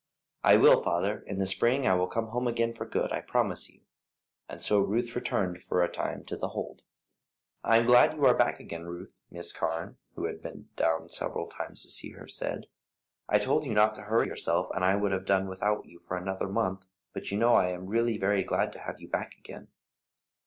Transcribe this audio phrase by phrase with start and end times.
[0.43, 3.69] "I will, father; in the spring I will come home again for good, I promise
[3.69, 3.81] you,"
[4.49, 6.81] and so Ruth returned for a time to The Hold.
[7.63, 11.45] "I am glad you are back again, Ruth," Miss Carne, who had been down several
[11.45, 12.65] times to see her, said.
[13.29, 16.17] "I told you not to hurry yourself, and I would have done without you for
[16.17, 19.67] another month, but you know I am really very glad to have you back again.